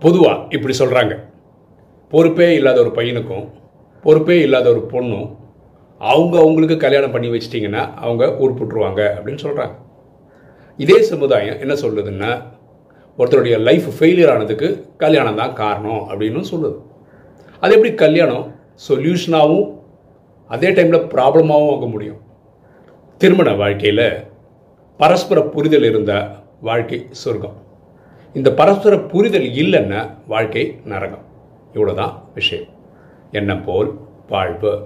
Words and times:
பொதுவாக 0.00 0.54
இப்படி 0.54 0.78
சொல்கிறாங்க 0.78 1.24
பொறுப்பே 2.10 2.54
இல்லாத 2.54 2.80
ஒரு 2.80 2.90
பையனுக்கும் 2.90 3.48
பொறுப்பே 4.02 4.40
இல்லாத 4.40 4.70
ஒரு 4.70 4.86
பொண்ணும் 4.90 5.36
அவங்க 5.98 6.38
அவங்களுக்கு 6.38 6.76
கல்யாணம் 6.76 7.10
பண்ணி 7.10 7.28
வச்சிட்டிங்கன்னா 7.28 7.94
அவங்க 7.94 8.26
உருப்புட்டுருவாங்க 8.26 9.00
அப்படின்னு 9.16 9.42
சொல்கிறாங்க 9.42 9.74
இதே 10.76 11.02
சமுதாயம் 11.02 11.58
என்ன 11.58 11.74
சொல்லுதுன்னா 11.74 12.42
ஒருத்தருடைய 13.18 13.58
லைஃப் 13.58 13.86
ஃபெயிலியர் 13.98 14.32
ஆனதுக்கு 14.32 14.86
கல்யாணம் 14.96 15.36
தான் 15.36 15.52
காரணம் 15.52 16.08
அப்படின்னு 16.10 16.44
சொல்லுது. 16.50 16.76
அது 17.60 17.74
எப்படி 17.74 17.94
கல்யாணம்? 17.94 18.54
சொல்யூஷனாகவும் 18.88 19.78
அதே 20.48 20.68
டைமில் 20.68 21.08
ப்ராப்ளமாகவும் 21.14 21.76
ஆக 21.76 21.86
முடியும். 21.86 22.20
திருமண 23.18 23.52
வாழ்க்கையில் 23.52 24.24
பரஸ்பர 24.96 25.42
புரிதல் 25.42 25.84
இருந்தால் 25.84 26.36
வாழ்க்கை 26.60 27.06
சொர்க்கம். 27.10 27.56
இந்த 28.38 28.50
பரஸ்பர 28.52 28.94
புரிதல் 29.12 29.48
இல்லைன்னா 29.60 30.00
வாழ்க்கை 30.26 30.64
நரகம். 30.84 31.24
இவ்வளோதான் 31.74 32.14
விஷயம். 32.34 32.66
என்ன 33.32 33.52
போல் 33.56 33.90
வாழ்வு 34.28 34.72